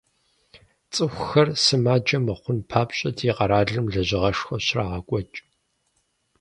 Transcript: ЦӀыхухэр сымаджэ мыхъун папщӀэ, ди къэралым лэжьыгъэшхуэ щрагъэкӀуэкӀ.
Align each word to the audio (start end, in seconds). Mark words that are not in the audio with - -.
ЦӀыхухэр 0.93 1.47
сымаджэ 1.63 2.17
мыхъун 2.25 2.59
папщӀэ, 2.69 3.09
ди 3.17 3.29
къэралым 3.37 3.85
лэжьыгъэшхуэ 3.93 4.57
щрагъэкӀуэкӀ. 4.65 5.39